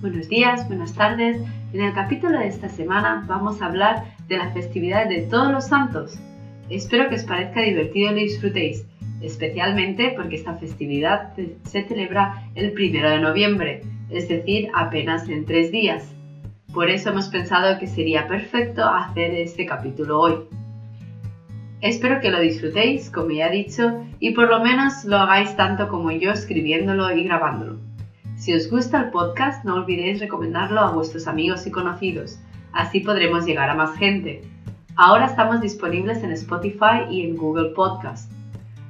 Buenos 0.00 0.28
días, 0.28 0.68
buenas 0.68 0.94
tardes. 0.94 1.42
En 1.72 1.80
el 1.80 1.92
capítulo 1.92 2.38
de 2.38 2.46
esta 2.46 2.68
semana 2.68 3.24
vamos 3.26 3.60
a 3.60 3.66
hablar 3.66 4.04
de 4.28 4.38
la 4.38 4.52
festividad 4.52 5.08
de 5.08 5.22
todos 5.22 5.50
los 5.50 5.66
santos. 5.66 6.16
Espero 6.70 7.08
que 7.08 7.16
os 7.16 7.24
parezca 7.24 7.62
divertido 7.62 8.12
y 8.12 8.14
lo 8.14 8.20
disfrutéis, 8.20 8.86
especialmente 9.20 10.14
porque 10.16 10.36
esta 10.36 10.54
festividad 10.54 11.32
se 11.64 11.82
celebra 11.82 12.44
el 12.54 12.70
primero 12.74 13.10
de 13.10 13.18
noviembre, 13.18 13.82
es 14.08 14.28
decir, 14.28 14.68
apenas 14.72 15.28
en 15.28 15.44
tres 15.44 15.72
días. 15.72 16.14
Por 16.72 16.90
eso 16.90 17.10
hemos 17.10 17.26
pensado 17.26 17.80
que 17.80 17.88
sería 17.88 18.28
perfecto 18.28 18.84
hacer 18.84 19.34
este 19.34 19.66
capítulo 19.66 20.20
hoy. 20.20 20.34
Espero 21.80 22.20
que 22.20 22.30
lo 22.30 22.38
disfrutéis, 22.38 23.10
como 23.10 23.30
ya 23.30 23.48
he 23.48 23.64
dicho, 23.64 24.04
y 24.20 24.30
por 24.30 24.48
lo 24.48 24.62
menos 24.62 25.04
lo 25.04 25.16
hagáis 25.16 25.56
tanto 25.56 25.88
como 25.88 26.12
yo 26.12 26.30
escribiéndolo 26.30 27.10
y 27.16 27.24
grabándolo. 27.24 27.87
Si 28.38 28.54
os 28.54 28.70
gusta 28.70 29.00
el 29.00 29.10
podcast, 29.10 29.64
no 29.64 29.74
olvidéis 29.74 30.20
recomendarlo 30.20 30.80
a 30.80 30.92
vuestros 30.92 31.26
amigos 31.26 31.66
y 31.66 31.72
conocidos, 31.72 32.38
así 32.72 33.00
podremos 33.00 33.44
llegar 33.44 33.68
a 33.68 33.74
más 33.74 33.96
gente. 33.96 34.42
Ahora 34.94 35.26
estamos 35.26 35.60
disponibles 35.60 36.22
en 36.22 36.30
Spotify 36.30 37.02
y 37.10 37.22
en 37.22 37.36
Google 37.36 37.70
Podcast. 37.70 38.30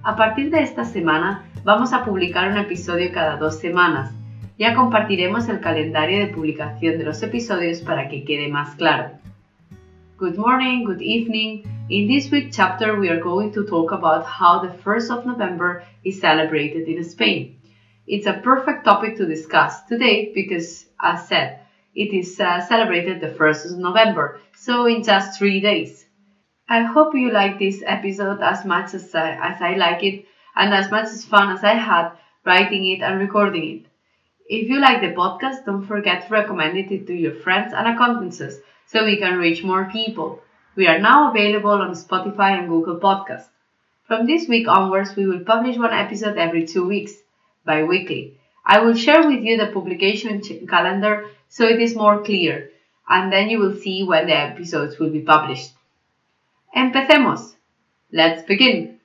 A 0.03 0.17
partir 0.17 0.51
de 0.51 0.63
esta 0.63 0.85
semana 0.85 1.45
vamos 1.65 1.95
a 1.95 2.05
publicar 2.05 2.51
un 2.51 2.59
episodio 2.59 3.11
cada 3.11 3.39
dos 3.39 3.59
semanas. 3.59 4.13
Ya 4.59 4.75
compartiremos 4.75 5.49
el 5.49 5.61
calendario 5.61 6.19
de 6.19 6.27
publicación 6.27 6.99
de 6.99 7.05
los 7.05 7.23
episodios 7.23 7.81
para 7.81 8.07
que 8.09 8.25
quede 8.25 8.49
más 8.49 8.75
claro. 8.75 9.13
Good 10.19 10.37
morning, 10.37 10.85
good 10.85 11.01
evening. 11.01 11.63
In 11.89 12.07
this 12.07 12.31
week 12.31 12.51
chapter, 12.53 13.01
we 13.01 13.09
are 13.09 13.21
going 13.21 13.51
to 13.53 13.65
talk 13.65 13.93
about 13.93 14.27
how 14.27 14.61
the 14.61 14.75
1st 14.85 15.11
of 15.11 15.25
November 15.25 15.83
is 16.05 16.21
celebrated 16.21 16.87
in 16.87 17.03
Spain. 17.03 17.58
It's 18.09 18.27
a 18.27 18.41
perfect 18.43 18.85
topic 18.85 19.17
to 19.19 19.27
discuss 19.27 19.83
today 19.85 20.33
because, 20.35 20.87
as 21.01 21.29
said, 21.29 21.61
it 21.95 22.13
is 22.13 22.41
uh, 22.41 22.61
celebrated 22.61 23.21
the 23.21 23.29
1st 23.29 23.67
of 23.67 23.79
November, 23.79 24.41
so 24.57 24.87
in 24.87 25.03
just 25.05 25.39
three 25.39 25.61
days. 25.61 26.07
I 26.69 26.83
hope 26.83 27.15
you 27.15 27.31
like 27.31 27.59
this 27.59 27.83
episode 27.87 28.41
as 28.41 28.65
much 28.65 28.95
as 28.95 29.15
I, 29.15 29.33
as 29.33 29.61
I 29.61 29.75
like 29.75 30.03
it 30.03 30.25
and 30.57 30.75
as 30.75 30.91
much 30.91 31.05
as 31.05 31.25
fun 31.25 31.51
as 31.51 31.63
I 31.63 31.75
had 31.75 32.13
writing 32.45 32.87
it 32.87 33.03
and 33.03 33.21
recording 33.21 33.77
it. 33.77 33.87
If 34.49 34.69
you 34.71 34.81
like 34.81 35.03
the 35.03 35.13
podcast, 35.15 35.67
don't 35.67 35.87
forget 35.87 36.27
to 36.27 36.33
recommend 36.33 36.79
it 36.79 37.07
to 37.07 37.15
your 37.15 37.35
friends 37.35 37.75
and 37.75 37.87
acquaintances 37.87 38.61
so 38.87 39.05
we 39.05 39.19
can 39.19 39.39
reach 39.39 39.63
more 39.63 39.85
people. 39.85 40.41
We 40.77 40.87
are 40.87 40.99
now 40.99 41.31
available 41.31 41.73
on 41.73 41.91
Spotify 41.93 42.59
and 42.59 42.69
Google 42.69 42.99
Podcasts. 42.99 43.51
From 44.07 44.27
this 44.27 44.49
week 44.49 44.67
onwards, 44.67 45.15
we 45.15 45.27
will 45.27 45.41
publish 45.41 45.77
one 45.77 45.93
episode 45.93 46.39
every 46.39 46.67
two 46.67 46.87
weeks, 46.87 47.13
I 47.69 48.81
will 48.81 48.95
share 48.95 49.27
with 49.27 49.43
you 49.43 49.57
the 49.57 49.73
publication 49.73 50.43
calendar 50.67 51.27
so 51.49 51.67
it 51.67 51.81
is 51.81 51.97
more 51.97 52.23
clear, 52.23 52.71
and 53.09 53.33
then 53.33 53.49
you 53.49 53.59
will 53.59 53.75
see 53.75 54.03
when 54.03 54.27
the 54.27 54.37
episodes 54.37 54.99
will 54.99 55.11
be 55.11 55.21
published. 55.21 55.73
Empecemos! 56.75 57.57
Let's 58.11 58.45
begin! 58.47 59.01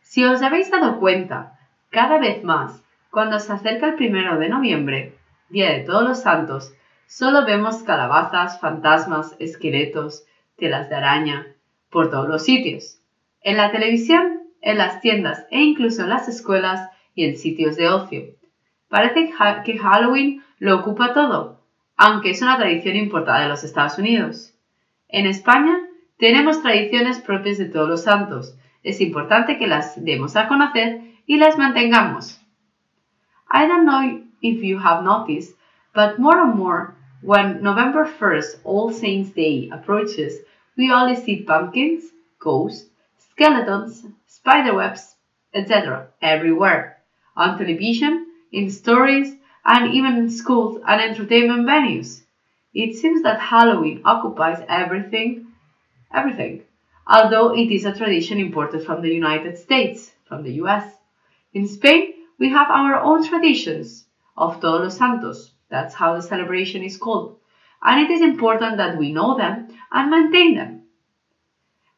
Si 0.00 0.24
os 0.24 0.42
habéis 0.42 0.70
dado 0.70 0.98
cuenta, 0.98 1.58
cada 1.90 2.18
vez 2.18 2.44
más, 2.44 2.82
cuando 3.10 3.38
se 3.38 3.52
acerca 3.52 3.86
el 3.86 3.94
primero 3.94 4.38
de 4.38 4.48
noviembre, 4.48 5.14
Día 5.48 5.72
de 5.72 5.80
Todos 5.80 6.04
los 6.04 6.22
Santos, 6.22 6.72
Solo 7.14 7.44
vemos 7.44 7.82
calabazas, 7.82 8.58
fantasmas, 8.58 9.36
esqueletos, 9.38 10.24
telas 10.56 10.88
de 10.88 10.94
araña, 10.94 11.46
por 11.90 12.10
todos 12.10 12.26
los 12.26 12.42
sitios. 12.42 13.00
En 13.42 13.58
la 13.58 13.70
televisión, 13.70 14.44
en 14.62 14.78
las 14.78 15.02
tiendas 15.02 15.46
e 15.50 15.60
incluso 15.60 16.04
en 16.04 16.08
las 16.08 16.26
escuelas 16.28 16.88
y 17.14 17.24
en 17.24 17.36
sitios 17.36 17.76
de 17.76 17.88
ocio. 17.88 18.22
Parece 18.88 19.32
que 19.64 19.78
Halloween 19.78 20.42
lo 20.58 20.76
ocupa 20.78 21.14
todo, 21.14 21.60
aunque 21.96 22.30
es 22.30 22.42
una 22.42 22.56
tradición 22.56 22.96
importada 22.96 23.42
de 23.42 23.48
los 23.48 23.64
Estados 23.64 23.98
Unidos. 23.98 24.54
En 25.08 25.26
España 25.26 25.78
tenemos 26.18 26.62
tradiciones 26.62 27.20
propias 27.20 27.58
de 27.58 27.66
todos 27.66 27.88
los 27.88 28.04
santos. 28.04 28.56
Es 28.82 29.00
importante 29.00 29.58
que 29.58 29.66
las 29.66 30.02
demos 30.04 30.36
a 30.36 30.48
conocer 30.48 31.02
y 31.26 31.36
las 31.36 31.58
mantengamos. 31.58 32.40
I 33.50 33.66
don't 33.66 33.84
know 33.84 34.22
if 34.40 34.62
you 34.62 34.78
have 34.78 35.04
noticed, 35.04 35.56
but 35.94 36.18
more 36.18 36.40
and 36.40 36.54
more 36.54 36.94
when 37.22 37.62
November 37.62 38.04
1st, 38.04 38.60
All 38.64 38.92
Saints' 38.92 39.30
Day, 39.30 39.70
approaches, 39.72 40.40
we 40.76 40.90
only 40.90 41.16
see 41.16 41.42
pumpkins, 41.42 42.04
ghosts, 42.38 42.88
skeletons, 43.18 44.06
spiderwebs, 44.26 45.14
etc. 45.54 46.08
everywhere. 46.20 47.01
On 47.36 47.58
television, 47.58 48.26
in 48.52 48.70
stories, 48.70 49.36
and 49.64 49.94
even 49.94 50.16
in 50.16 50.30
schools 50.30 50.80
and 50.86 51.00
entertainment 51.00 51.66
venues. 51.66 52.22
It 52.74 52.94
seems 52.94 53.22
that 53.22 53.40
Halloween 53.40 54.02
occupies 54.04 54.64
everything, 54.68 55.46
everything, 56.12 56.64
although 57.06 57.54
it 57.54 57.70
is 57.70 57.84
a 57.84 57.94
tradition 57.94 58.38
imported 58.38 58.84
from 58.84 59.02
the 59.02 59.12
United 59.12 59.58
States, 59.58 60.12
from 60.24 60.42
the 60.42 60.54
US. 60.64 60.84
In 61.52 61.66
Spain, 61.66 62.14
we 62.38 62.48
have 62.50 62.70
our 62.70 62.96
own 62.96 63.24
traditions 63.24 64.06
of 64.36 64.60
Todos 64.60 64.80
los 64.80 64.96
Santos, 64.96 65.52
that's 65.68 65.94
how 65.94 66.14
the 66.14 66.22
celebration 66.22 66.82
is 66.82 66.96
called. 66.96 67.38
And 67.82 68.00
it 68.00 68.10
is 68.10 68.20
important 68.20 68.76
that 68.78 68.96
we 68.96 69.12
know 69.12 69.36
them 69.36 69.68
and 69.90 70.10
maintain 70.10 70.54
them. 70.54 70.82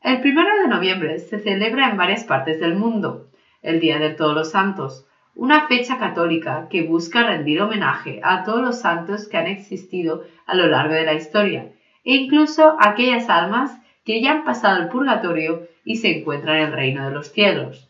El 0.02 0.20
primero 0.20 0.62
de 0.62 0.68
noviembre 0.68 1.18
se 1.18 1.38
celebra 1.38 1.88
en 1.90 1.96
varias 1.96 2.24
partes 2.24 2.60
del 2.60 2.76
mundo, 2.76 3.28
el 3.62 3.80
Día 3.80 3.98
de 3.98 4.14
Todos 4.14 4.34
los 4.34 4.50
Santos, 4.50 5.06
una 5.36 5.66
fecha 5.66 5.98
católica 5.98 6.68
que 6.68 6.82
busca 6.82 7.26
rendir 7.26 7.60
homenaje 7.60 8.20
a 8.22 8.44
todos 8.44 8.62
los 8.62 8.80
santos 8.80 9.28
que 9.28 9.36
han 9.36 9.48
existido 9.48 10.24
a 10.46 10.54
lo 10.54 10.68
largo 10.68 10.94
de 10.94 11.04
la 11.04 11.14
historia, 11.14 11.72
e 12.04 12.14
incluso 12.14 12.76
a 12.78 12.90
aquellas 12.90 13.28
almas 13.28 13.76
que 14.04 14.20
ya 14.20 14.32
han 14.32 14.44
pasado 14.44 14.82
el 14.82 14.88
purgatorio 14.88 15.66
y 15.84 15.96
se 15.96 16.18
encuentran 16.18 16.58
en 16.58 16.64
el 16.66 16.72
reino 16.72 17.04
de 17.06 17.14
los 17.14 17.32
cielos. 17.32 17.88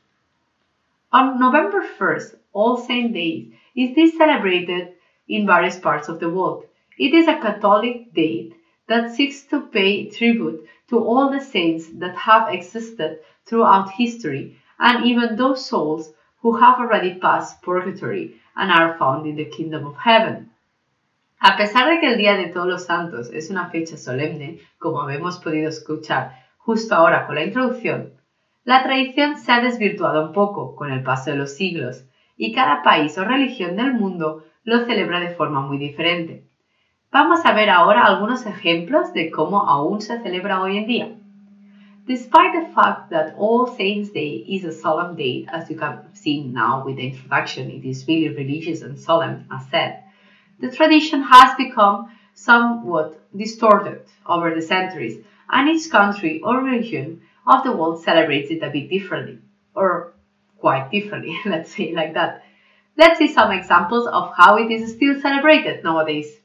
On 1.11 1.39
November 1.39 1.83
1st, 1.99 2.39
All 2.53 2.79
Saints' 2.79 3.13
Day 3.13 3.53
is 3.75 4.17
celebrated 4.17 4.95
in 5.29 5.47
various 5.47 5.79
parts 5.79 6.09
of 6.09 6.19
the 6.21 6.29
world. 6.29 6.65
It 6.97 7.15
is 7.15 7.29
a 7.29 7.41
Catholic 7.41 8.13
date 8.15 8.55
that 8.87 9.11
seeks 9.11 9.47
to 9.49 9.61
pay 9.61 10.09
tribute 10.11 10.67
to 10.89 10.99
all 10.99 11.31
the 11.31 11.41
saints 11.41 11.89
that 11.99 12.17
have 12.17 12.53
existed 12.53 13.19
throughout 13.45 13.91
history 13.91 14.57
and 14.79 15.05
even 15.05 15.37
those 15.37 15.67
souls 15.67 16.13
who 16.45 16.53
have 16.59 16.79
already 16.79 17.15
passed 17.19 17.63
purgatory 17.63 18.39
and 18.55 18.71
are 18.71 18.99
found 18.99 19.27
in 19.27 19.35
the 19.35 19.47
kingdom 19.47 19.87
of 19.87 19.97
heaven. 19.97 20.51
A 21.41 21.57
pesar 21.57 21.89
de 21.89 22.01
que 22.01 22.09
el 22.13 22.19
Día 22.19 22.37
de 22.37 22.49
Todos 22.49 22.69
los 22.69 22.85
Santos 22.85 23.31
es 23.33 23.49
una 23.51 23.71
fecha 23.71 23.97
solemne, 23.97 24.61
como 24.79 25.01
habemos 25.01 25.39
podido 25.39 25.71
escuchar 25.71 26.45
justo 26.59 26.95
ahora 26.95 27.27
con 27.27 27.37
la 27.37 27.45
introducción, 27.45 28.13
la 28.65 28.83
tradición 28.83 29.39
se 29.39 29.53
ha 29.53 29.61
desvirtuado 29.61 30.27
un 30.27 30.33
poco 30.33 30.77
con 30.77 30.91
el 30.91 31.03
paso 31.03 31.31
de 31.31 31.37
los 31.37 31.55
siglos 31.55 32.05
y 32.37 32.53
cada 32.53 32.83
país 32.83 33.17
o 33.17 33.25
religión 33.25 33.77
del 33.77 33.95
mundo 33.95 34.45
lo 34.65 34.85
celebra 34.85 35.21
de 35.21 35.35
forma 35.35 35.61
muy 35.61 35.79
diferente. 35.79 36.45
Vamos 37.11 37.47
a 37.47 37.53
ver 37.53 37.71
ahora 37.71 38.05
algunos 38.05 38.45
ejemplos 38.45 39.15
de 39.15 39.31
cómo 39.31 39.69
aún 39.69 40.03
se 40.03 40.21
celebra 40.21 40.61
hoy 40.61 40.77
en 40.77 40.87
día. 40.87 41.09
Despite 42.07 42.53
the 42.53 42.75
fact 42.75 43.09
that 43.11 43.35
All 43.39 43.67
Saints' 43.67 44.11
Day 44.11 44.45
is 44.47 44.65
a 44.65 44.73
solemn 44.73 45.17
day, 45.17 45.47
as 45.49 45.71
you 45.71 45.77
can 45.77 46.15
see 46.15 46.43
now 46.43 46.85
with 46.85 46.97
the 46.97 47.07
introduction, 47.07 47.71
it 47.71 47.83
is 47.83 48.07
really 48.07 48.29
religious 48.29 48.83
and 48.83 48.99
solemn, 48.99 49.47
as 49.51 49.67
said, 49.71 50.05
the 50.61 50.71
tradition 50.71 51.23
has 51.23 51.55
become 51.57 52.11
somewhat 52.35 53.19
distorted 53.35 54.03
over 54.27 54.55
the 54.55 54.61
centuries, 54.61 55.25
and 55.49 55.71
each 55.71 55.91
country 55.91 56.43
or 56.43 56.63
region 56.63 57.23
of 57.47 57.65
the 57.65 57.73
world 57.73 58.03
celebrates 58.03 58.51
it 58.51 58.63
a 58.63 58.69
bit 58.69 58.91
differently, 58.91 59.39
or 59.75 60.13
quite 60.59 60.91
differently, 60.91 61.35
let's 61.47 61.75
say 61.75 61.95
like 61.95 62.13
that. 62.13 62.45
Let's 62.99 63.19
see 63.19 63.29
some 63.29 63.51
examples 63.51 64.07
of 64.07 64.31
how 64.37 64.59
it 64.59 64.71
is 64.71 64.93
still 64.93 65.19
celebrated 65.23 65.83
nowadays. 65.83 66.39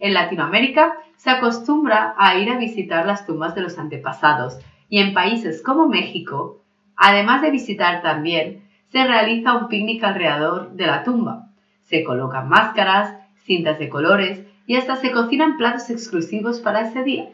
En 0.00 0.14
Latinoamérica 0.14 0.96
se 1.16 1.30
acostumbra 1.30 2.14
a 2.16 2.34
ir 2.36 2.50
a 2.50 2.56
visitar 2.56 3.04
las 3.06 3.26
tumbas 3.26 3.54
de 3.54 3.60
los 3.60 3.78
antepasados 3.78 4.58
y 4.88 4.98
en 4.98 5.12
países 5.12 5.62
como 5.62 5.88
México, 5.88 6.62
además 6.96 7.42
de 7.42 7.50
visitar 7.50 8.00
también, 8.00 8.64
se 8.88 9.04
realiza 9.04 9.54
un 9.54 9.68
picnic 9.68 10.02
alrededor 10.02 10.72
de 10.72 10.86
la 10.86 11.04
tumba. 11.04 11.50
Se 11.82 12.02
colocan 12.02 12.48
máscaras, 12.48 13.14
cintas 13.44 13.78
de 13.78 13.90
colores 13.90 14.42
y 14.66 14.76
hasta 14.76 14.96
se 14.96 15.10
cocinan 15.10 15.58
platos 15.58 15.90
exclusivos 15.90 16.60
para 16.60 16.80
ese 16.80 17.04
día. 17.04 17.28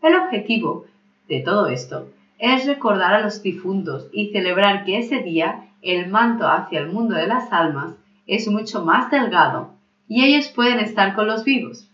El 0.00 0.14
objetivo 0.14 0.86
de 1.28 1.40
todo 1.40 1.66
esto 1.66 2.08
es 2.38 2.66
recordar 2.66 3.12
a 3.12 3.20
los 3.20 3.42
difuntos 3.42 4.08
y 4.12 4.30
celebrar 4.30 4.84
que 4.84 4.98
ese 4.98 5.18
día 5.20 5.68
el 5.82 6.08
manto 6.08 6.48
hacia 6.48 6.80
el 6.80 6.88
mundo 6.88 7.16
de 7.16 7.26
las 7.26 7.52
almas 7.52 7.92
es 8.26 8.48
mucho 8.48 8.82
más 8.82 9.10
delgado 9.10 9.74
y 10.08 10.24
ellos 10.24 10.48
pueden 10.48 10.80
estar 10.80 11.14
con 11.14 11.26
los 11.26 11.44
vivos. 11.44 11.87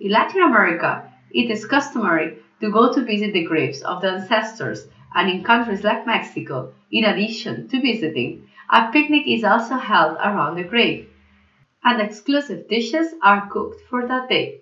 In 0.00 0.10
Latin 0.10 0.42
America, 0.42 1.08
it 1.30 1.48
is 1.48 1.64
customary 1.64 2.36
to 2.58 2.72
go 2.72 2.92
to 2.92 3.04
visit 3.04 3.32
the 3.32 3.44
graves 3.44 3.82
of 3.82 4.00
the 4.00 4.08
ancestors, 4.08 4.88
and 5.14 5.30
in 5.30 5.44
countries 5.44 5.84
like 5.84 6.04
Mexico, 6.04 6.72
in 6.90 7.04
addition 7.04 7.68
to 7.68 7.80
visiting, 7.80 8.42
a 8.68 8.90
picnic 8.90 9.28
is 9.28 9.44
also 9.44 9.76
held 9.76 10.16
around 10.16 10.56
the 10.56 10.64
grave. 10.64 11.06
and 11.84 12.00
exclusive 12.00 12.68
dishes 12.68 13.14
are 13.22 13.48
cooked 13.50 13.80
for 13.82 14.06
that 14.06 14.28
day. 14.28 14.58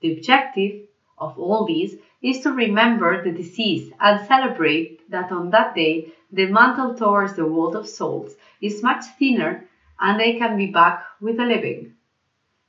The 0.00 0.12
objective 0.12 0.80
of 1.18 1.38
all 1.38 1.64
these 1.64 1.98
is 2.22 2.40
to 2.40 2.52
remember 2.52 3.22
the 3.22 3.32
deceased 3.32 3.92
and 4.00 4.20
celebrate 4.20 5.00
that 5.10 5.32
on 5.32 5.50
that 5.50 5.74
day 5.74 6.08
the 6.32 6.46
mantle 6.46 6.94
towards 6.96 7.34
the 7.34 7.46
world 7.46 7.76
of 7.76 7.86
souls 7.86 8.36
is 8.60 8.82
much 8.82 9.04
thinner 9.18 9.62
and 10.00 10.20
they 10.20 10.32
can 10.32 10.56
be 10.56 10.66
back 10.66 11.00
with 11.20 11.36
the 11.38 11.46
living. 11.46 11.91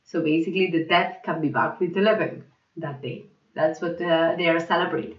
So 0.04 0.22
basically, 0.22 0.70
the 0.72 0.86
dead 0.86 1.22
can 1.24 1.42
be 1.42 1.50
back 1.50 1.80
with 1.80 1.94
the 1.94 2.02
living 2.02 2.44
that 2.78 3.02
day. 3.02 3.26
That's 3.56 3.82
what 3.82 4.02
uh, 4.02 4.36
they 4.38 4.48
are 4.50 4.60
celebrating. 4.60 5.18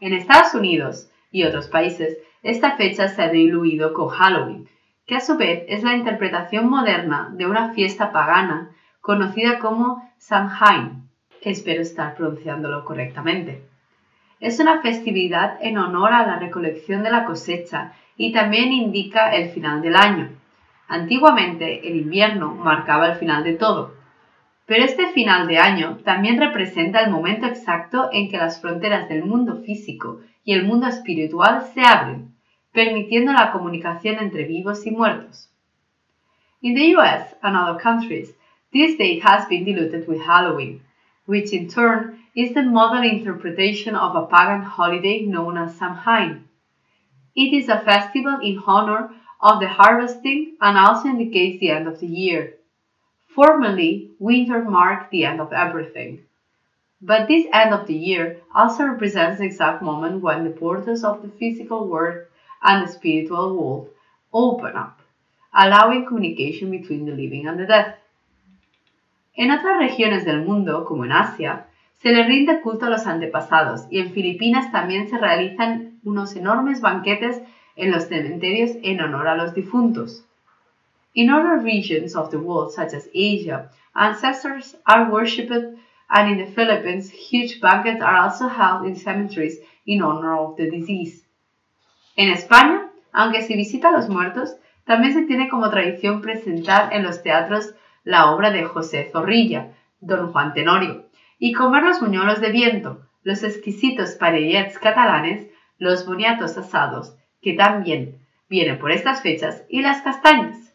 En 0.00 0.12
Estados 0.12 0.54
Unidos 0.54 1.10
y 1.30 1.44
otros 1.44 1.68
países, 1.68 2.18
esta 2.42 2.76
fecha 2.76 3.08
se 3.08 3.22
ha 3.22 3.28
diluido 3.28 3.94
con 3.94 4.08
Halloween, 4.08 4.68
que 5.06 5.16
a 5.16 5.20
su 5.20 5.36
vez 5.36 5.64
es 5.68 5.82
la 5.82 5.94
interpretación 5.94 6.68
moderna 6.68 7.30
de 7.32 7.46
una 7.46 7.72
fiesta 7.72 8.12
pagana 8.12 8.70
conocida 9.00 9.58
como 9.58 10.10
Samhain. 10.18 11.08
Espero 11.40 11.82
estar 11.82 12.14
pronunciándolo 12.14 12.84
correctamente. 12.84 13.62
Es 14.40 14.60
una 14.60 14.82
festividad 14.82 15.58
en 15.60 15.78
honor 15.78 16.12
a 16.12 16.26
la 16.26 16.38
recolección 16.38 17.02
de 17.02 17.10
la 17.10 17.24
cosecha 17.24 17.92
y 18.16 18.32
también 18.32 18.72
indica 18.72 19.34
el 19.34 19.50
final 19.50 19.82
del 19.82 19.96
año. 19.96 20.30
Antiguamente 20.88 21.88
el 21.88 21.96
invierno 21.96 22.54
marcaba 22.54 23.08
el 23.08 23.14
final 23.16 23.42
de 23.44 23.54
todo, 23.54 23.94
pero 24.66 24.84
este 24.84 25.08
final 25.08 25.46
de 25.46 25.58
año 25.58 25.98
también 26.04 26.38
representa 26.38 27.00
el 27.00 27.10
momento 27.10 27.46
exacto 27.46 28.08
en 28.12 28.30
que 28.30 28.38
las 28.38 28.60
fronteras 28.60 29.08
del 29.08 29.24
mundo 29.24 29.62
físico 29.62 30.20
y 30.44 30.52
el 30.52 30.64
mundo 30.64 30.86
espiritual 30.86 31.62
se 31.74 31.82
abren, 31.82 32.34
permitiendo 32.72 33.32
la 33.32 33.52
comunicación 33.52 34.16
entre 34.18 34.44
vivos 34.44 34.86
y 34.86 34.90
muertos. 34.90 35.50
In 36.60 36.74
the 36.74 36.96
US 36.96 37.34
and 37.42 37.56
other 37.56 37.78
countries, 37.80 38.34
this 38.72 38.96
date 38.96 39.22
has 39.22 39.46
been 39.48 39.64
diluted 39.64 40.08
with 40.08 40.22
Halloween, 40.22 40.80
which 41.26 41.52
in 41.52 41.68
turn 41.68 42.18
is 42.34 42.54
the 42.54 42.62
modern 42.62 43.04
interpretation 43.04 43.94
of 43.94 44.16
a 44.16 44.26
pagan 44.26 44.62
holiday 44.62 45.26
known 45.26 45.56
as 45.58 45.76
Samhain. 45.76 46.48
It 47.36 47.52
is 47.52 47.68
a 47.68 47.80
festival 47.80 48.38
in 48.42 48.62
honor 48.66 49.10
of 49.44 49.60
the 49.60 49.68
harvesting 49.68 50.56
and 50.62 50.78
also 50.78 51.06
indicates 51.06 51.60
the 51.60 51.70
end 51.70 51.86
of 51.86 52.00
the 52.00 52.06
year. 52.06 52.54
Formally, 53.34 54.10
winter 54.18 54.64
marked 54.64 55.10
the 55.10 55.26
end 55.26 55.38
of 55.38 55.52
everything. 55.52 56.22
But 57.02 57.28
this 57.28 57.46
end 57.52 57.74
of 57.74 57.86
the 57.86 57.94
year 57.94 58.40
also 58.54 58.84
represents 58.84 59.38
the 59.38 59.44
exact 59.44 59.82
moment 59.82 60.22
when 60.22 60.44
the 60.44 60.58
portals 60.58 61.04
of 61.04 61.20
the 61.20 61.28
physical 61.28 61.86
world 61.86 62.24
and 62.62 62.88
the 62.88 62.90
spiritual 62.90 63.54
world 63.54 63.90
open 64.32 64.74
up, 64.74 65.00
allowing 65.52 66.06
communication 66.06 66.70
between 66.70 67.04
the 67.04 67.12
living 67.12 67.46
and 67.46 67.60
the 67.60 67.66
dead. 67.66 67.96
En 69.36 69.50
otras 69.50 69.78
regiones 69.78 70.24
del 70.24 70.42
mundo, 70.42 70.86
como 70.86 71.04
en 71.04 71.12
Asia, 71.12 71.66
se 72.00 72.12
le 72.12 72.24
rinde 72.24 72.62
culto 72.62 72.86
a 72.86 72.90
los 72.90 73.06
antepasados 73.06 73.82
y 73.90 73.98
en 73.98 74.12
Filipinas 74.12 74.72
también 74.72 75.10
se 75.10 75.18
realizan 75.18 76.00
unos 76.02 76.34
enormes 76.34 76.80
banquetes 76.80 77.42
en 77.76 77.90
los 77.90 78.04
cementerios 78.04 78.72
en 78.82 79.00
honor 79.00 79.28
a 79.28 79.36
los 79.36 79.54
difuntos. 79.54 80.24
In 81.14 81.30
other 81.30 81.58
regions 81.58 82.16
of 82.16 82.30
the 82.30 82.38
world, 82.38 82.72
such 82.72 82.94
as 82.94 83.08
Asia, 83.14 83.70
ancestors 83.94 84.76
are 84.84 85.10
worshipped, 85.10 85.78
and 86.10 86.30
in 86.30 86.38
the 86.38 86.52
Philippines, 86.52 87.10
huge 87.10 87.60
banquets 87.60 88.02
are 88.02 88.16
also 88.16 88.48
held 88.48 88.86
in 88.86 88.96
cemeteries 88.96 89.58
in 89.86 90.02
honor 90.02 90.36
of 90.36 90.56
the 90.56 90.70
deceased. 90.70 91.24
En 92.16 92.30
España, 92.30 92.90
aunque 93.12 93.42
se 93.42 93.56
visita 93.56 93.88
a 93.88 93.92
los 93.92 94.08
muertos, 94.08 94.56
también 94.84 95.14
se 95.14 95.22
tiene 95.22 95.48
como 95.48 95.70
tradición 95.70 96.20
presentar 96.20 96.92
en 96.92 97.02
los 97.02 97.22
teatros 97.22 97.74
la 98.04 98.32
obra 98.32 98.50
de 98.50 98.64
José 98.64 99.08
Zorrilla, 99.10 99.72
Don 100.00 100.32
Juan 100.32 100.52
Tenorio, 100.52 101.06
y 101.38 101.52
comer 101.52 101.82
los 101.82 102.00
buñuelos 102.00 102.40
de 102.40 102.50
viento, 102.50 103.06
los 103.22 103.42
exquisitos 103.42 104.12
parellets 104.12 104.78
catalanes, 104.78 105.48
los 105.78 106.06
boniatos 106.06 106.58
asados, 106.58 107.16
que 107.44 107.52
también 107.52 108.18
vienen 108.48 108.78
por 108.78 108.90
estas 108.90 109.20
fechas, 109.20 109.64
y 109.68 109.82
las 109.82 110.00
castañas. 110.00 110.72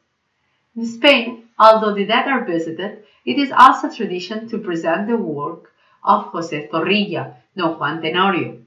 In 0.75 0.83
Spain, 0.83 1.49
although 1.57 1.95
the 1.95 2.05
dead 2.05 2.27
are 2.27 2.45
visited, 2.45 3.03
it 3.25 3.39
is 3.39 3.51
also 3.51 3.89
tradition 3.89 4.47
to 4.47 4.59
present 4.59 5.07
the 5.07 5.17
work 5.17 5.73
of 6.03 6.31
José 6.31 6.69
Zorrilla, 6.69 7.37
Don 7.57 7.79
Juan 7.79 8.01
Tenorio, 8.01 8.59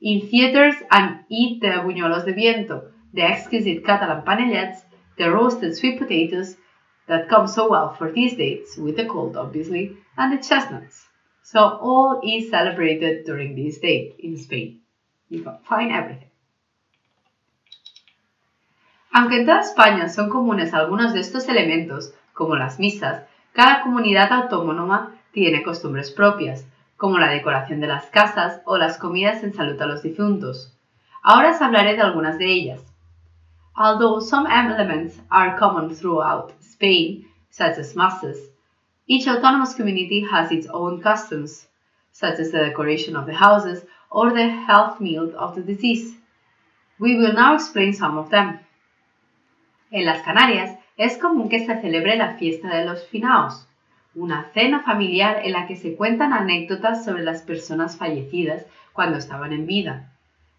in 0.00 0.28
theaters 0.28 0.74
and 0.90 1.20
eat 1.28 1.60
the 1.60 1.68
buñuelos 1.68 2.24
de 2.24 2.32
viento, 2.32 2.90
the 3.14 3.22
exquisite 3.22 3.84
Catalan 3.84 4.22
panellets, 4.22 4.82
the 5.16 5.30
roasted 5.30 5.76
sweet 5.76 5.98
potatoes, 5.98 6.56
that 7.06 7.28
come 7.28 7.46
so 7.46 7.70
well 7.70 7.94
for 7.94 8.10
these 8.10 8.36
dates, 8.36 8.76
with 8.76 8.96
the 8.96 9.06
cold 9.06 9.36
obviously, 9.36 9.96
and 10.18 10.32
the 10.32 10.42
chestnuts. 10.42 11.06
So 11.44 11.60
all 11.60 12.20
is 12.24 12.50
celebrated 12.50 13.24
during 13.24 13.54
this 13.54 13.78
date 13.78 14.16
in 14.18 14.36
Spain. 14.36 14.80
You 15.28 15.44
can 15.44 15.58
find 15.68 15.92
everything. 15.92 16.30
Aunque 19.16 19.36
en 19.36 19.46
toda 19.46 19.60
España 19.60 20.08
son 20.08 20.28
comunes 20.28 20.74
algunos 20.74 21.12
de 21.12 21.20
estos 21.20 21.48
elementos, 21.48 22.12
como 22.32 22.56
las 22.56 22.80
misas, 22.80 23.22
cada 23.52 23.82
comunidad 23.82 24.32
autónoma 24.32 25.14
tiene 25.30 25.62
costumbres 25.62 26.10
propias, 26.10 26.66
como 26.96 27.18
la 27.18 27.28
decoración 27.30 27.78
de 27.78 27.86
las 27.86 28.06
casas 28.06 28.60
o 28.64 28.76
las 28.76 28.98
comidas 28.98 29.44
en 29.44 29.54
salud 29.54 29.80
a 29.80 29.86
los 29.86 30.02
difuntos. 30.02 30.76
Ahora 31.22 31.52
os 31.52 31.62
hablaré 31.62 31.94
de 31.94 32.02
algunas 32.02 32.38
de 32.38 32.46
ellas. 32.46 32.80
Although 33.76 34.20
some 34.20 34.48
elements 34.50 35.22
are 35.30 35.56
common 35.60 35.94
throughout 35.94 36.52
Spain, 36.60 37.24
such 37.50 37.78
as 37.78 37.94
masses, 37.94 38.50
each 39.06 39.28
autonomous 39.28 39.76
community 39.76 40.26
has 40.28 40.50
its 40.50 40.66
own 40.72 41.00
customs, 41.00 41.68
such 42.10 42.40
as 42.40 42.50
the 42.50 42.58
decoration 42.58 43.14
of 43.14 43.26
the 43.26 43.34
houses 43.34 43.86
or 44.10 44.32
the 44.32 44.48
health 44.48 45.00
meal 45.00 45.32
of 45.38 45.54
the 45.54 45.62
deceased. 45.62 46.16
We 46.98 47.16
will 47.16 47.32
now 47.32 47.54
explain 47.54 47.92
some 47.92 48.18
of 48.18 48.30
them. 48.30 48.58
En 49.96 50.06
las 50.06 50.22
Canarias 50.22 50.76
es 50.96 51.18
común 51.18 51.48
que 51.48 51.64
se 51.64 51.80
celebre 51.80 52.16
la 52.16 52.34
fiesta 52.34 52.76
de 52.76 52.84
los 52.84 53.06
finaos, 53.06 53.68
una 54.16 54.42
cena 54.52 54.80
familiar 54.80 55.42
en 55.44 55.52
la 55.52 55.68
que 55.68 55.76
se 55.76 55.94
cuentan 55.94 56.32
anécdotas 56.32 57.04
sobre 57.04 57.22
las 57.22 57.42
personas 57.42 57.96
fallecidas 57.96 58.66
cuando 58.92 59.18
estaban 59.18 59.52
en 59.52 59.66
vida. 59.66 60.10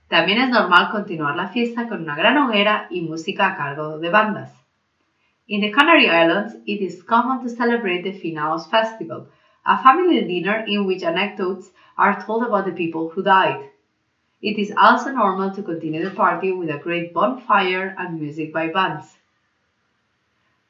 También 0.08 0.40
es 0.40 0.50
normal 0.52 0.90
continuar 0.90 1.36
la 1.36 1.50
fiesta 1.50 1.90
con 1.90 2.04
una 2.04 2.16
gran 2.16 2.38
hoguera 2.38 2.88
y 2.90 3.02
música 3.02 3.48
a 3.48 3.58
cargo 3.58 4.00
de 4.00 4.10
bandas. 4.10 4.54
In 5.48 5.60
the 5.60 5.72
Canary 5.72 6.06
Islands, 6.06 6.56
it 6.66 6.82
is 6.82 7.04
common 7.04 7.44
to 7.44 7.50
celebrate 7.50 8.04
the 8.04 8.18
Finaos 8.18 8.70
Festival, 8.70 9.27
a 9.65 9.84
family 9.84 10.22
dinner 10.24 10.63
in 10.65 10.86
which 10.86 11.04
anecdotes 11.04 11.74
are 11.98 12.25
told 12.25 12.46
about 12.46 12.63
the 12.63 12.72
people 12.72 13.10
who 13.13 13.22
died. 13.22 13.70
It 14.42 14.58
is 14.58 14.74
also 14.77 15.12
normal 15.12 15.51
to 15.51 15.62
continue 15.62 16.01
the 16.06 16.15
party 16.15 16.54
with 16.54 16.70
a 16.70 16.80
great 16.82 17.13
bonfire 17.13 17.94
and 18.00 18.18
music 18.18 18.54
by 18.54 18.70
bands. 18.70 19.18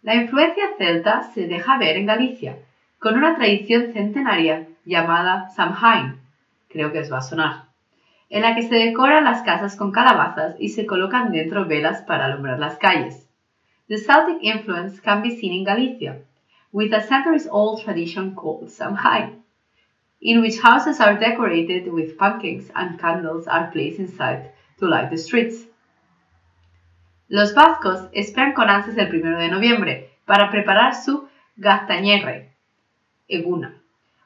La 0.06 0.14
influencia 0.14 0.66
celta 0.78 1.24
se 1.34 1.48
deja 1.48 1.80
ver 1.80 1.98
en 1.98 2.06
Galicia, 2.06 2.60
con 3.00 3.18
una 3.18 3.36
tradición 3.36 3.92
centenaria 3.92 4.68
llamada 4.86 5.50
Samhain, 5.50 6.20
creo 6.70 6.92
que 6.92 7.00
os 7.00 7.12
va 7.12 7.18
a 7.18 7.22
sonar, 7.24 7.64
en 8.30 8.44
la 8.44 8.54
que 8.54 8.62
se 8.62 8.76
decoran 8.76 9.24
las 9.24 9.42
casas 9.42 9.76
con 9.76 9.92
calabazas 9.92 10.58
y 10.60 10.70
se 10.70 10.86
colocan 10.86 11.32
dentro 11.32 11.66
velas 11.66 12.04
para 12.04 12.26
alumbrar 12.26 12.60
las 12.60 12.78
calles. 12.78 13.28
The 13.88 13.98
Celtic 13.98 14.44
influence 14.44 15.02
can 15.02 15.24
be 15.24 15.32
seen 15.32 15.54
in 15.54 15.64
Galicia, 15.64 16.22
with 16.72 16.94
a 16.94 17.02
centuries-old 17.02 17.84
tradition 17.84 18.36
called 18.36 18.70
Samhain, 18.70 19.42
in 20.22 20.40
which 20.40 20.60
houses 20.60 21.02
are 21.02 21.18
decorated 21.18 21.92
with 21.92 22.16
pumpkins 22.16 22.70
and 22.76 23.00
candles 23.00 23.48
are 23.48 23.72
placed 23.72 23.98
inside 23.98 24.52
to 24.78 24.88
light 24.88 25.10
the 25.10 25.18
streets. 25.18 25.66
Los 27.28 27.56
vascos 27.56 28.08
esperan 28.12 28.54
con 28.54 28.70
ansias 28.70 28.98
el 28.98 29.14
1 29.14 29.40
de 29.40 29.50
noviembre 29.50 30.12
para 30.26 30.52
preparar 30.52 30.94
su 30.94 31.28
gastañerre, 31.58 32.54
eguna, 33.28 33.82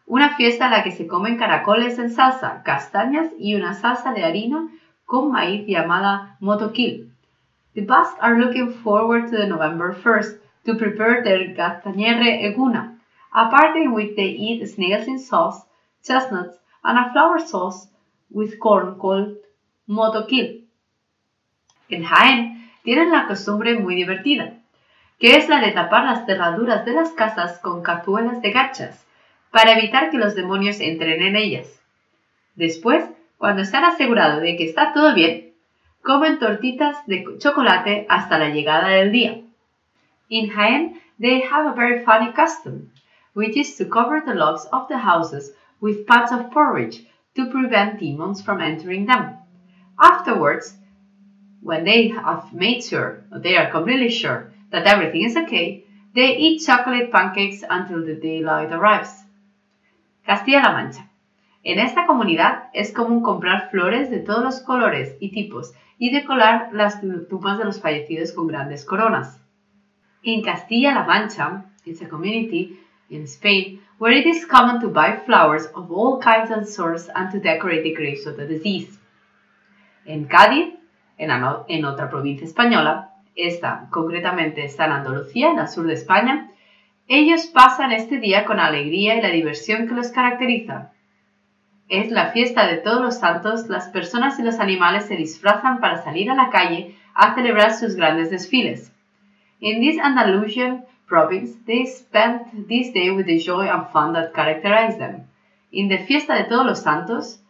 una 0.06 0.36
fiesta 0.36 0.66
en 0.66 0.72
la 0.72 0.84
que 0.84 0.92
se 0.92 1.08
comen 1.08 1.38
caracoles 1.38 1.98
en 1.98 2.12
salsa, 2.12 2.62
castañas 2.64 3.32
y 3.40 3.56
una 3.56 3.74
salsa 3.74 4.12
de 4.12 4.26
harina 4.26 4.68
con 5.06 5.32
maíz 5.32 5.66
llamada 5.66 6.36
motoquil. 6.42 7.14
The 7.74 7.82
Basques 7.82 8.20
are 8.20 8.38
looking 8.38 8.74
forward 8.84 9.32
to 9.32 9.38
the 9.38 9.48
November 9.48 9.96
1st 9.96 10.38
to 10.66 10.76
prepare 10.76 11.24
their 11.24 11.56
gastañerre 11.56 12.44
eguna, 12.44 13.00
a 13.32 13.50
party 13.50 13.84
in 13.84 13.94
which 13.94 14.16
they 14.18 14.28
eat 14.28 14.68
snails 14.68 15.08
in 15.08 15.20
sauce, 15.20 15.64
chestnuts, 16.04 16.58
and 16.84 16.98
a 16.98 17.14
flour 17.14 17.40
sauce 17.40 17.88
with 18.30 18.60
corn 18.60 18.96
called 18.96 19.38
motoquil. 19.88 20.66
En 21.90 22.04
Jaén 22.04 22.59
tienen 22.84 23.12
la 23.12 23.28
costumbre 23.28 23.78
muy 23.78 23.96
divertida, 23.96 24.54
que 25.20 25.36
es 25.36 25.50
la 25.50 25.60
de 25.60 25.72
tapar 25.72 26.06
las 26.06 26.26
cerraduras 26.26 26.86
de 26.86 26.94
las 26.94 27.10
casas 27.12 27.60
con 27.60 27.84
cazuelas 27.84 28.42
de 28.42 28.52
gachas, 28.52 29.06
para 29.52 29.74
evitar 29.74 30.10
que 30.10 30.18
los 30.18 30.36
demonios 30.36 30.80
entren 30.80 31.22
en 31.22 31.36
ellas. 31.36 31.82
Después, 32.56 33.06
cuando 33.38 33.62
están 33.62 33.84
asegurados 33.84 34.42
de 34.42 34.56
que 34.56 34.66
está 34.66 34.94
todo 34.94 35.14
bien, 35.14 35.52
comen 36.02 36.40
tortitas 36.40 37.06
de 37.08 37.26
chocolate 37.38 38.06
hasta 38.10 38.38
la 38.38 38.50
llegada 38.50 38.90
del 38.90 39.12
día. 39.12 39.42
In 40.30 40.50
Jaén, 40.50 41.02
they 41.20 41.42
have 41.42 41.68
a 41.68 41.74
very 41.74 42.04
funny 42.04 42.32
custom, 42.34 42.92
which 43.34 43.58
is 43.58 43.76
to 43.78 43.86
cover 43.86 44.22
the 44.26 44.34
logs 44.34 44.68
of 44.72 44.88
the 44.88 44.98
houses 44.98 45.54
with 45.82 46.06
pots 46.06 46.32
of 46.32 46.52
porridge 46.52 47.06
to 47.36 47.46
prevent 47.48 48.00
demons 48.00 48.42
from 48.42 48.62
entering 48.62 49.06
them. 49.06 49.38
Afterwards, 50.00 50.79
when 51.62 51.84
they 51.84 52.10
have 52.10 52.54
made 52.54 52.84
sure, 52.84 53.24
they 53.32 53.58
are 53.58 53.72
completely 53.72 54.10
sure, 54.10 54.54
that 54.72 54.88
everything 54.88 55.24
is 55.24 55.36
okay, 55.36 55.84
they 56.16 56.36
eat 56.36 56.66
chocolate 56.66 57.12
pancakes 57.12 57.64
until 57.70 58.06
the 58.06 58.16
daylight 58.16 58.72
arrives. 58.72 59.24
Castilla-La 60.26 60.72
Mancha. 60.72 61.10
En 61.64 61.80
esta 61.80 62.06
comunidad 62.06 62.70
es 62.74 62.94
común 62.94 63.22
comprar 63.22 63.70
flores 63.70 64.10
de 64.10 64.20
todos 64.20 64.44
los 64.44 64.60
colores 64.62 65.16
y 65.20 65.32
tipos 65.32 65.74
y 65.98 66.12
decorar 66.12 66.70
las 66.74 67.02
tumbas 67.02 67.58
de 67.58 67.66
los 67.66 67.82
fallecidos 67.82 68.32
con 68.32 68.48
grandes 68.48 68.86
coronas. 68.86 69.42
In 70.24 70.44
Castilla-La 70.44 71.06
Mancha, 71.06 71.66
it's 71.86 72.02
a 72.02 72.08
community 72.08 72.80
in 73.10 73.24
Spain 73.24 73.82
where 73.98 74.14
it 74.14 74.26
is 74.26 74.46
common 74.46 74.80
to 74.80 74.88
buy 74.88 75.18
flowers 75.26 75.66
of 75.76 75.92
all 75.92 76.20
kinds 76.20 76.52
and 76.52 76.68
sorts 76.68 77.10
and 77.14 77.32
to 77.32 77.40
decorate 77.40 77.84
the 77.84 77.94
graves 77.94 78.26
of 78.26 78.38
the 78.38 78.46
deceased. 78.46 78.98
En 80.06 80.26
Cádiz, 80.28 80.79
en, 81.20 81.86
otra 81.86 82.10
provincia 82.10 82.46
española, 82.46 83.12
esta 83.36 83.88
concretamente 83.92 84.64
está 84.64 84.86
en 84.86 84.94
Andalucía, 84.94 85.52
en 85.52 85.60
el 85.60 85.68
sur 85.68 85.86
de 85.86 85.94
España, 85.94 86.50
ellos 87.08 87.48
pasan 87.48 87.92
este 87.92 88.20
día 88.20 88.46
con 88.46 88.60
alegría 88.60 89.16
y 89.16 89.22
la 89.22 89.30
diversión 89.30 89.88
que 89.88 89.96
los 89.96 90.12
caracteriza. 90.12 90.92
Es 91.90 92.12
la 92.12 92.28
fiesta 92.28 92.68
de 92.68 92.78
todos 92.78 93.02
los 93.02 93.20
santos, 93.20 93.68
las 93.68 93.90
personas 93.90 94.40
y 94.40 94.44
los 94.44 94.60
animales 94.60 95.06
se 95.06 95.16
disfrazan 95.16 95.80
para 95.80 96.04
salir 96.04 96.30
a 96.30 96.36
la 96.36 96.50
calle 96.50 96.96
a 97.16 97.34
celebrar 97.34 97.74
sus 97.74 97.96
grandes 97.96 98.30
desfiles. 98.30 98.94
In 99.60 99.82
this 99.82 100.00
Andalusian 100.00 100.86
province, 101.08 101.58
they 101.66 101.86
spend 101.86 102.68
this 102.68 102.94
day 102.94 103.10
with 103.10 103.26
the 103.26 103.40
joy 103.40 103.68
and 103.68 103.90
fun 103.92 104.14
that 104.14 104.34
characterize 104.34 104.98
them. 104.98 105.28
In 105.72 105.90
the 105.90 105.98
Fiesta 105.98 106.36
de 106.36 106.46
Todos 106.46 106.66
los 106.66 106.80
Santos, 106.82 107.42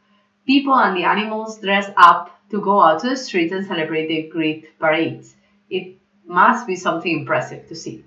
people 0.48 0.74
and 0.74 0.98
the 0.98 1.04
animals 1.04 1.60
dress 1.60 1.92
up 1.98 2.39
to 2.50 2.62
go 2.62 2.82
out 2.82 3.02
to 3.02 3.10
the 3.10 3.18
streets 3.18 3.54
and 3.54 3.66
celebrate 3.66 4.08
the 4.08 4.30
great 4.30 4.78
parades. 4.80 5.36
It 5.70 5.98
must 6.28 6.68
be 6.68 6.76
something 6.76 7.20
impressive 7.20 7.68
to 7.68 7.76
see. 7.76 8.04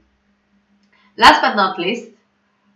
Last 1.16 1.42
but 1.42 1.56
not 1.56 1.78
least, 1.78 2.12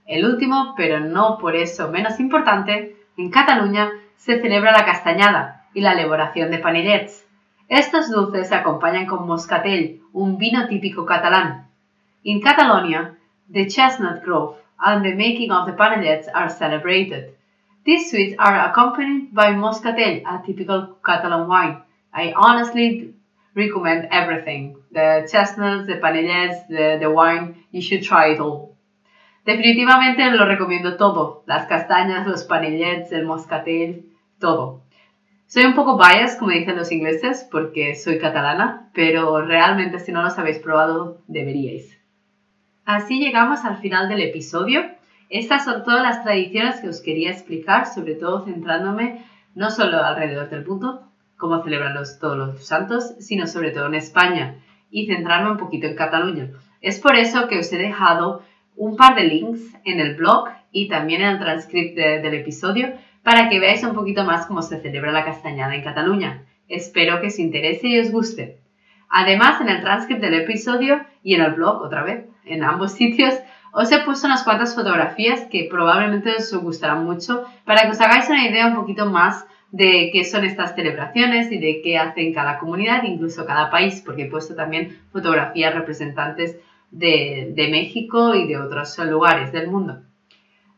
el 0.06 0.25
último, 0.25 0.75
pero 0.76 1.00
no 1.00 1.38
por 1.38 1.56
eso 1.56 1.90
menos 1.90 2.20
importante, 2.20 2.96
en 3.16 3.30
Cataluña 3.30 3.90
se 4.16 4.40
celebra 4.40 4.73
la 4.73 4.85
castañada 4.85 5.66
y 5.75 5.80
la 5.80 5.92
elaboración 5.92 6.50
de 6.50 6.58
panellets. 6.58 7.26
Estos 7.68 8.11
dulces 8.11 8.49
se 8.49 8.54
acompañan 8.54 9.06
con 9.06 9.26
moscatel, 9.26 10.00
un 10.12 10.38
vino 10.38 10.68
típico 10.68 11.04
catalán. 11.04 11.66
In 12.23 12.40
Catalonia, 12.40 13.16
the 13.52 13.66
chestnut 13.66 14.23
grove 14.25 14.56
and 14.78 15.04
the 15.04 15.14
making 15.14 15.50
of 15.50 15.66
the 15.66 15.73
panellets 15.73 16.28
are 16.32 16.50
celebrated. 16.50 17.35
These 17.86 18.10
sweets 18.10 18.34
are 18.36 18.68
accompanied 18.68 19.32
by 19.32 19.52
moscatel, 19.52 20.24
a 20.26 20.42
typical 20.44 20.98
Catalan 21.06 21.46
wine. 21.46 21.82
I 22.12 22.32
honestly 22.34 23.14
recommend 23.54 24.08
everything. 24.10 24.76
The 24.90 25.28
chestnuts, 25.30 25.86
the 25.86 26.00
panellets, 26.00 26.66
the, 26.66 26.98
the 27.00 27.08
wine, 27.08 27.62
you 27.70 27.80
should 27.80 28.02
try 28.02 28.32
it 28.32 28.40
all. 28.40 28.76
Definitivamente 29.44 30.28
lo 30.32 30.46
recomiendo 30.46 30.96
todo. 30.96 31.44
Las 31.46 31.68
castañas, 31.68 32.26
los 32.26 32.42
panellets, 32.42 33.12
el 33.12 33.24
moscatel, 33.24 34.06
todo. 34.40 34.82
Soy 35.46 35.64
un 35.64 35.74
poco 35.74 35.96
biased, 35.96 36.40
como 36.40 36.50
dicen 36.50 36.74
los 36.74 36.90
ingleses, 36.90 37.46
porque 37.52 37.94
soy 37.94 38.18
catalana, 38.18 38.90
pero 38.94 39.42
realmente 39.42 40.00
si 40.00 40.10
no 40.10 40.24
los 40.24 40.36
habéis 40.40 40.58
probado, 40.58 41.22
deberíais. 41.28 41.96
Así 42.84 43.20
llegamos 43.20 43.64
al 43.64 43.76
final 43.76 44.08
del 44.08 44.22
episodio. 44.22 44.95
Estas 45.28 45.64
son 45.64 45.83
todas 45.85 46.02
las 46.02 46.23
tradiciones 46.23 46.80
que 46.80 46.88
os 46.88 47.00
quería 47.00 47.30
explicar, 47.30 47.87
sobre 47.87 48.14
todo 48.14 48.45
centrándome 48.45 49.25
no 49.54 49.71
solo 49.71 50.04
alrededor 50.04 50.49
del 50.50 50.62
punto, 50.62 51.02
cómo 51.37 51.62
celebran 51.62 51.95
los, 51.95 52.18
todos 52.18 52.37
los 52.37 52.66
santos, 52.66 53.14
sino 53.18 53.47
sobre 53.47 53.71
todo 53.71 53.87
en 53.87 53.95
España 53.95 54.56
y 54.90 55.06
centrarme 55.06 55.50
un 55.50 55.56
poquito 55.56 55.87
en 55.87 55.97
Cataluña. 55.97 56.50
Es 56.80 57.00
por 57.00 57.16
eso 57.16 57.49
que 57.49 57.59
os 57.59 57.73
he 57.73 57.78
dejado 57.78 58.42
un 58.76 58.97
par 58.97 59.16
de 59.16 59.25
links 59.25 59.61
en 59.85 60.00
el 60.00 60.14
blog 60.14 60.49
y 60.71 60.88
también 60.88 61.23
en 61.23 61.28
el 61.28 61.38
transcript 61.38 61.97
del 61.97 62.35
episodio 62.35 62.92
para 63.23 63.49
que 63.49 63.59
veáis 63.59 63.83
un 63.83 63.95
poquito 63.95 64.25
más 64.25 64.47
cómo 64.47 64.62
se 64.62 64.80
celebra 64.80 65.11
la 65.11 65.25
castañada 65.25 65.75
en 65.75 65.83
Cataluña. 65.83 66.45
Espero 66.68 67.21
que 67.21 67.28
os 67.28 67.38
interese 67.38 67.88
y 67.88 67.99
os 67.99 68.12
guste. 68.12 68.59
Además, 69.09 69.61
en 69.61 69.68
el 69.68 69.80
transcript 69.80 70.21
del 70.21 70.35
episodio 70.35 71.00
y 71.23 71.35
en 71.35 71.42
el 71.42 71.54
blog, 71.54 71.83
otra 71.83 72.02
vez, 72.02 72.26
en 72.45 72.62
ambos 72.62 72.92
sitios, 72.92 73.35
os 73.78 73.92
he 73.92 73.99
puesto 74.06 74.26
unas 74.26 74.42
cuantas 74.42 74.75
fotografías 74.75 75.42
que 75.50 75.68
probablemente 75.71 76.35
os 76.35 76.50
gustarán 76.54 77.04
mucho 77.04 77.45
para 77.66 77.83
que 77.83 77.90
os 77.90 78.00
hagáis 78.00 78.26
una 78.30 78.49
idea 78.49 78.68
un 78.68 78.75
poquito 78.75 79.04
más 79.04 79.47
de 79.71 80.09
qué 80.14 80.25
son 80.25 80.45
estas 80.45 80.75
celebraciones 80.75 81.52
y 81.52 81.59
de 81.59 81.83
qué 81.83 81.99
hacen 81.99 82.33
cada 82.33 82.59
comunidad, 82.59 83.02
incluso 83.02 83.45
cada 83.45 83.71
país, 83.71 84.02
porque 84.02 84.23
he 84.23 84.30
puesto 84.30 84.54
también 84.54 84.99
fotografías 85.12 85.75
representantes 85.75 86.56
de, 86.90 87.68
México 87.71 88.35
y 88.35 88.49
de 88.49 88.56
otros 88.56 88.97
lugares 89.00 89.52
del 89.52 89.68
mundo. 89.68 90.00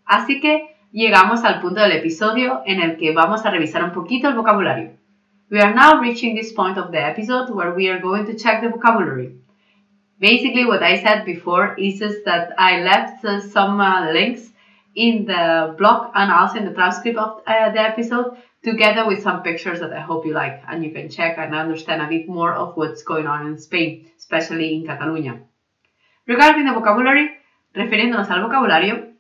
Así 0.05 0.41
que 0.41 0.75
llegamos 0.91 1.45
al 1.45 1.61
punto 1.61 1.81
del 1.81 1.93
episodio 1.93 2.63
en 2.67 2.81
el 2.81 2.97
que 2.97 3.13
vamos 3.13 3.47
a 3.47 3.51
revisar 3.51 3.85
un 3.85 3.93
poquito 3.93 4.27
el 4.27 4.35
vocabulario. 4.35 4.91
We 5.53 5.61
are 5.61 5.73
now 5.73 6.01
reaching 6.01 6.35
this 6.35 6.53
point 6.53 6.77
of 6.77 6.91
the 6.91 7.07
episode 7.07 7.49
where 7.55 7.71
we 7.71 7.89
are 7.89 8.01
going 8.01 8.25
to 8.25 8.35
check 8.35 8.61
the 8.61 8.69
vocabulary. 8.69 9.39
Basically, 10.21 10.65
what 10.65 10.83
I 10.83 11.01
said 11.01 11.25
before 11.25 11.75
is 11.77 12.01
just 12.01 12.25
that 12.25 12.53
I 12.59 12.81
left 12.83 13.25
uh, 13.25 13.41
some 13.41 13.81
uh, 13.81 14.13
links 14.13 14.51
in 14.95 15.27
the 15.27 15.75
blog 15.79 16.11
and 16.15 16.33
also 16.33 16.59
in 16.59 16.65
the 16.65 16.75
transcript 16.75 17.17
of 17.17 17.43
uh, 17.47 17.71
the 17.71 17.81
episode 17.81 18.37
together 18.65 19.07
with 19.07 19.23
some 19.23 19.43
pictures 19.43 19.79
that 19.79 19.93
I 19.93 20.01
hope 20.01 20.27
you 20.27 20.33
like 20.33 20.63
and 20.67 20.85
you 20.85 20.91
can 20.91 21.09
check 21.09 21.39
and 21.39 21.55
understand 21.55 22.03
a 22.03 22.09
bit 22.09 22.29
more 22.29 22.53
of 22.53 22.77
what's 22.77 23.03
going 23.03 23.29
on 23.29 23.47
in 23.47 23.59
Spain, 23.59 24.11
especially 24.19 24.75
in 24.75 24.87
Catalonia. 24.87 25.39
Regarding 26.27 26.67
the 26.67 26.73
vocabulary, 26.73 27.31
refiriéndonos 27.75 28.29
al 28.29 28.43
vocabulario, 28.43 29.13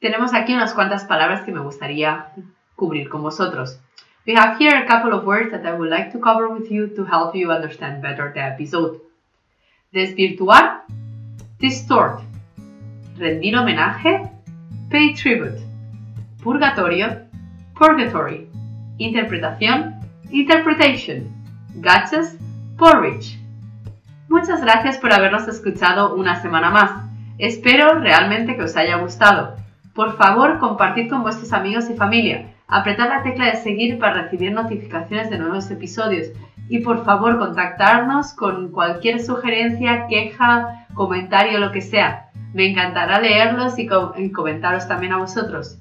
tenemos 0.00 0.34
aquí 0.34 0.52
unas 0.52 0.74
cuantas 0.74 1.04
palabras 1.04 1.42
que 1.42 1.52
me 1.52 1.60
gustaría 1.60 2.26
cubrir 2.74 3.08
con 3.08 3.22
vosotros. 3.22 3.78
We 4.26 4.34
have 4.34 4.58
here 4.58 4.76
a 4.76 4.86
couple 4.88 5.12
of 5.12 5.24
words 5.24 5.52
that 5.52 5.64
I 5.64 5.72
would 5.72 5.88
like 5.88 6.10
to 6.12 6.18
cover 6.18 6.48
with 6.48 6.68
you 6.68 6.88
to 6.96 7.04
help 7.04 7.36
you 7.36 7.52
understand 7.52 8.02
better 8.02 8.32
the 8.34 8.42
episode. 8.42 9.05
Desvirtuar, 9.96 10.84
distort, 11.58 12.20
rendir 13.16 13.56
homenaje, 13.56 14.28
pay 14.90 15.14
tribute, 15.14 15.58
purgatorio, 16.42 17.22
purgatory, 17.78 18.46
interpretación, 18.98 19.94
interpretation, 20.30 21.24
gachas, 21.76 22.36
porridge, 22.76 23.40
Muchas 24.28 24.60
gracias 24.60 24.98
por 24.98 25.14
habernos 25.14 25.48
escuchado 25.48 26.14
una 26.14 26.42
semana 26.42 26.68
más. 26.68 26.90
Espero 27.38 27.98
realmente 27.98 28.54
que 28.54 28.64
os 28.64 28.76
haya 28.76 28.96
gustado. 28.96 29.56
Por 29.94 30.18
favor, 30.18 30.58
compartid 30.58 31.08
con 31.08 31.22
vuestros 31.22 31.54
amigos 31.54 31.88
y 31.88 31.94
familia. 31.94 32.52
Apretad 32.68 33.08
la 33.08 33.22
tecla 33.22 33.46
de 33.46 33.56
seguir 33.56 33.98
para 33.98 34.24
recibir 34.24 34.52
notificaciones 34.52 35.30
de 35.30 35.38
nuevos 35.38 35.70
episodios. 35.70 36.32
Y 36.68 36.80
por 36.80 37.04
favor, 37.04 37.38
contactarnos 37.38 38.32
con 38.32 38.72
cualquier 38.72 39.20
sugerencia, 39.20 40.06
queja, 40.08 40.86
comentario, 40.94 41.58
lo 41.58 41.70
que 41.72 41.80
sea. 41.80 42.30
Me 42.52 42.70
encantará 42.70 43.20
leerlos 43.20 43.78
y, 43.78 43.88
y 44.16 44.32
comentaros 44.32 44.88
también 44.88 45.12
a 45.12 45.18
vosotros. 45.18 45.78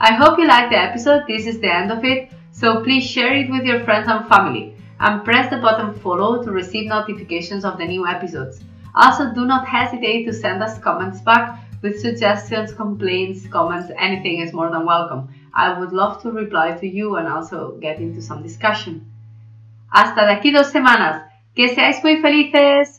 I 0.00 0.14
hope 0.14 0.40
you 0.40 0.46
liked 0.46 0.70
the 0.70 0.76
episode. 0.76 1.24
This 1.26 1.46
is 1.46 1.60
the 1.60 1.70
end 1.70 1.90
of 1.90 2.04
it. 2.04 2.30
So 2.52 2.82
please 2.82 3.04
share 3.04 3.34
it 3.34 3.50
with 3.50 3.64
your 3.64 3.80
friends 3.80 4.08
and 4.08 4.26
family 4.26 4.74
and 5.00 5.24
press 5.24 5.50
the 5.50 5.58
button 5.58 5.94
follow 5.94 6.42
to 6.42 6.50
receive 6.50 6.88
notifications 6.88 7.64
of 7.64 7.78
the 7.78 7.86
new 7.86 8.06
episodes. 8.06 8.60
Also, 8.94 9.32
do 9.32 9.44
not 9.44 9.66
hesitate 9.66 10.24
to 10.24 10.32
send 10.32 10.62
us 10.62 10.78
comments 10.78 11.20
back 11.20 11.60
with 11.82 12.00
suggestions, 12.00 12.72
complaints, 12.72 13.46
comments, 13.46 13.92
anything 13.98 14.40
is 14.40 14.52
more 14.52 14.70
than 14.70 14.84
welcome. 14.84 15.28
I 15.54 15.78
would 15.78 15.92
love 15.92 16.20
to 16.22 16.32
reply 16.32 16.72
to 16.72 16.86
you 16.86 17.16
and 17.16 17.28
also 17.28 17.76
get 17.80 17.98
into 17.98 18.20
some 18.20 18.42
discussion. 18.42 19.06
Hasta 19.90 20.26
de 20.26 20.32
aquí 20.32 20.50
dos 20.50 20.68
semanas. 20.68 21.22
Que 21.54 21.68
seáis 21.68 22.02
muy 22.02 22.18
felices. 22.18 22.97